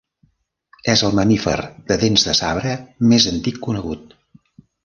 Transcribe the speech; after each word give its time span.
És 0.93 1.03
el 1.09 1.13
mamífer 1.19 1.57
de 1.91 1.99
dents 2.05 2.25
de 2.31 2.37
sabre 2.41 2.75
més 3.13 3.31
antic 3.37 3.65
conegut. 3.67 4.21